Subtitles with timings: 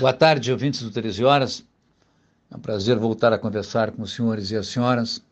[0.00, 1.62] Boa tarde, ouvintes do 13 Horas.
[2.50, 5.22] É um prazer voltar a conversar com os senhores e as senhoras.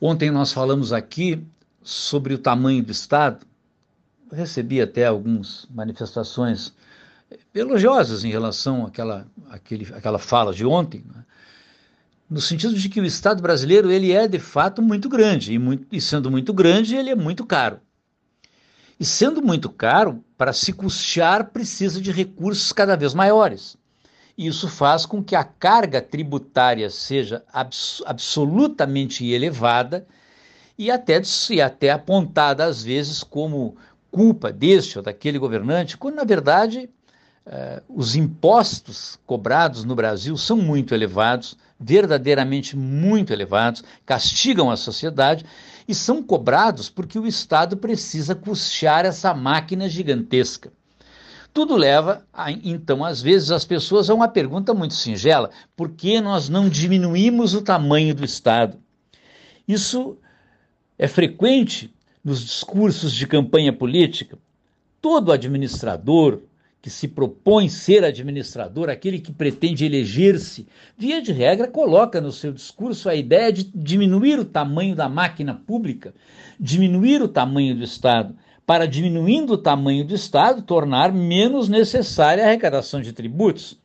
[0.00, 1.46] Ontem nós falamos aqui
[1.82, 3.44] sobre o tamanho do Estado.
[4.32, 6.72] recebi até algumas manifestações
[7.54, 11.22] elogiosas em relação àquela, àquele, àquela fala de ontem, né?
[12.30, 15.86] no sentido de que o Estado brasileiro ele é de fato muito grande e, muito,
[15.92, 17.78] e sendo muito grande ele é muito caro.
[18.98, 23.76] E sendo muito caro, para se custear precisa de recursos cada vez maiores.
[24.36, 30.06] Isso faz com que a carga tributária seja abs absolutamente elevada
[30.76, 33.76] e até, e até apontada às vezes como
[34.10, 36.90] culpa deste ou daquele governante, quando na verdade
[37.46, 45.44] eh, os impostos cobrados no Brasil são muito elevados, verdadeiramente muito elevados, castigam a sociedade
[45.86, 50.72] e são cobrados porque o Estado precisa custear essa máquina gigantesca.
[51.52, 56.20] Tudo leva, a, então, às vezes, as pessoas a uma pergunta muito singela: por que
[56.20, 58.78] nós não diminuímos o tamanho do Estado?
[59.66, 60.18] Isso
[60.98, 64.36] é frequente nos discursos de campanha política.
[65.00, 66.40] Todo administrador
[66.84, 70.68] que se propõe ser administrador, aquele que pretende eleger-se,
[70.98, 75.54] via de regra, coloca no seu discurso a ideia de diminuir o tamanho da máquina
[75.54, 76.12] pública,
[76.60, 82.48] diminuir o tamanho do Estado para, diminuindo o tamanho do Estado, tornar menos necessária a
[82.48, 83.80] arrecadação de tributos,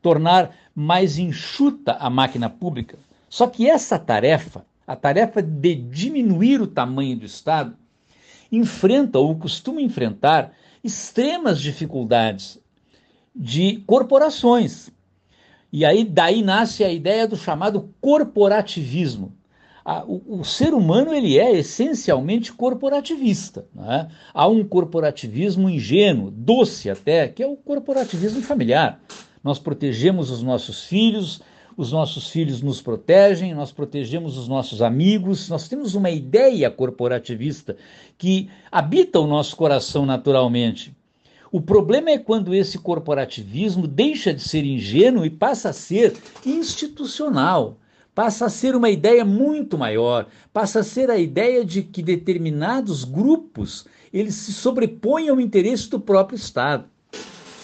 [0.00, 2.96] tornar mais enxuta a máquina pública.
[3.28, 7.74] Só que essa tarefa, a tarefa de diminuir o tamanho do Estado,
[8.52, 12.58] enfrenta ou costuma enfrentar extremas dificuldades
[13.34, 14.90] de corporações.
[15.72, 19.38] E aí daí nasce a ideia do chamado corporativismo,
[19.88, 23.64] a, o, o, ser humano ele é essencialmente corporativista.
[23.74, 24.08] Né?
[24.34, 29.00] Há um corporativismo ingênuo, doce até, que é o corporativismo familiar.
[29.42, 31.40] Nós protegemos os nossos filhos,
[31.78, 37.76] os nossos filhos nos protegem, nós protegemos os nossos amigos, nós temos uma ideia corporativista
[38.18, 40.92] que habita o nosso coração naturalmente.
[41.52, 47.78] O problema é quando esse corporativismo deixa de ser ingênuo e passa a ser institucional
[48.12, 53.04] passa a ser uma ideia muito maior, passa a ser a ideia de que determinados
[53.04, 56.86] grupos eles se sobrepõem ao interesse do próprio Estado.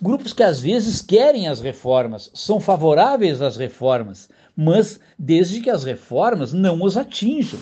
[0.00, 5.84] Grupos que às vezes querem as reformas, são favoráveis às reformas, mas desde que as
[5.84, 7.58] reformas não os atinjam.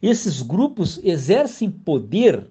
[0.00, 2.46] Esses grupos exercem poder,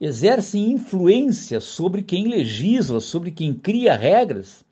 [0.00, 4.64] exercem influência sobre quem legisla, sobre quem cria regras.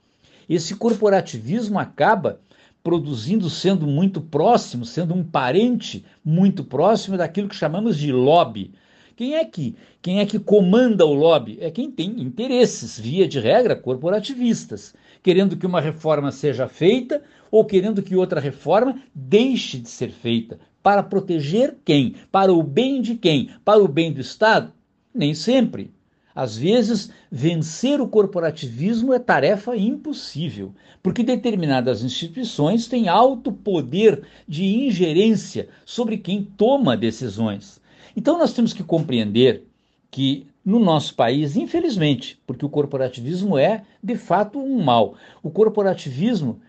[0.48, 2.40] Esse corporativismo acaba
[2.82, 8.72] produzindo, sendo muito próximo, sendo um parente muito próximo daquilo que chamamos de lobby.
[9.20, 11.58] Quem é que, quem é que comanda o lobby?
[11.60, 17.62] É quem tem interesses, via de regra, corporativistas, querendo que uma reforma seja feita ou
[17.62, 20.58] querendo que outra reforma deixe de ser feita.
[20.82, 22.14] Para proteger quem?
[22.32, 23.50] Para o bem de quem?
[23.62, 24.72] Para o bem do Estado?
[25.14, 25.92] Nem sempre.
[26.34, 34.64] Às vezes, vencer o corporativismo é tarefa impossível, porque determinadas instituições têm alto poder de
[34.64, 37.80] ingerência sobre quem toma decisões.
[38.16, 39.64] Então, nós temos que compreender
[40.10, 46.60] que no nosso país, infelizmente, porque o corporativismo é de fato um mal, o corporativismo,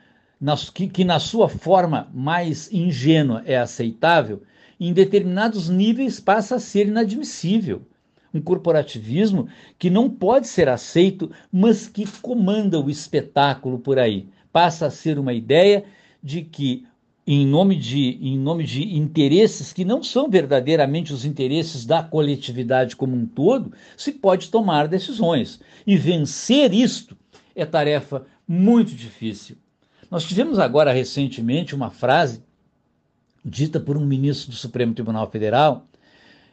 [0.93, 4.41] que, na sua forma mais ingênua é aceitável,
[4.79, 7.83] em determinados níveis passa a ser inadmissível
[8.33, 9.47] um corporativismo
[9.77, 14.27] que não pode ser aceito, mas que comanda o espetáculo por aí.
[14.51, 15.83] Passa a ser uma ideia
[16.23, 16.85] de que
[17.25, 22.95] em nome de, em nome de interesses que não são verdadeiramente os interesses da coletividade
[22.95, 25.59] como um todo, se pode tomar decisões.
[25.85, 27.15] E vencer isto
[27.55, 29.55] é tarefa muito difícil.
[30.09, 32.43] Nós tivemos agora recentemente uma frase
[33.43, 35.87] dita por um ministro do Supremo Tribunal Federal,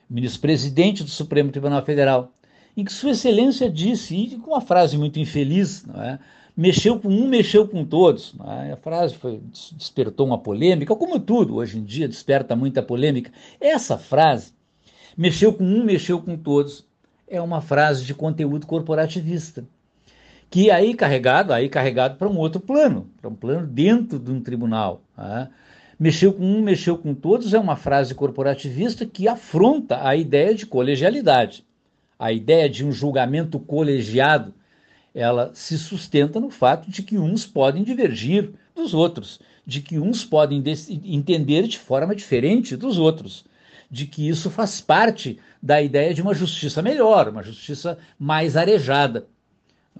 [0.08, 2.32] ministro-presidente do Supremo Tribunal Federal,
[2.78, 6.16] em que Sua Excelência disse, e com uma frase muito infeliz, é?
[6.56, 8.32] mexeu com um, mexeu com todos.
[8.62, 8.70] É?
[8.70, 9.40] A frase foi,
[9.72, 13.32] despertou uma polêmica, como tudo hoje em dia desperta muita polêmica.
[13.60, 14.52] Essa frase,
[15.16, 16.86] mexeu com um, mexeu com todos,
[17.26, 19.64] é uma frase de conteúdo corporativista,
[20.48, 24.40] que aí carregado, aí carregado para um outro plano, para um plano dentro de um
[24.40, 25.02] tribunal.
[25.18, 25.48] É?
[25.98, 30.64] Mexeu com um, mexeu com todos é uma frase corporativista que afronta a ideia de
[30.64, 31.66] colegialidade.
[32.18, 34.52] A ideia de um julgamento colegiado,
[35.14, 40.24] ela se sustenta no fato de que uns podem divergir dos outros, de que uns
[40.24, 40.62] podem
[41.04, 43.44] entender de forma diferente dos outros,
[43.90, 49.26] de que isso faz parte da ideia de uma justiça melhor, uma justiça mais arejada.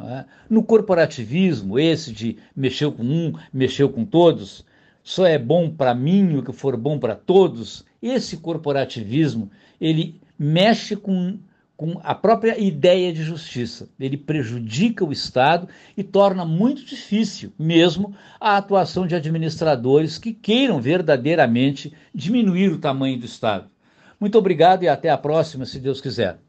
[0.00, 0.24] É?
[0.48, 4.64] No corporativismo, esse de mexeu com um, mexeu com todos,
[5.02, 9.50] só é bom para mim o que for bom para todos, esse corporativismo,
[9.80, 11.38] ele mexe com,
[11.78, 13.88] com a própria ideia de justiça.
[14.00, 20.80] Ele prejudica o Estado e torna muito difícil mesmo a atuação de administradores que queiram
[20.80, 23.70] verdadeiramente diminuir o tamanho do Estado.
[24.18, 26.40] Muito obrigado e até a próxima, se Deus quiser.